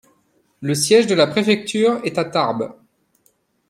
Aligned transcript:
Le 0.61 0.73
siège 0.73 1.05
de 1.05 1.13
la 1.13 1.27
préfecture 1.27 2.01
est 2.03 2.17
à 2.17 2.25
Tarbes. 2.25 2.73